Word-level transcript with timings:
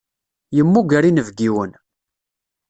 Yemmuger 0.55 1.03
inebgiwen. 1.09 1.71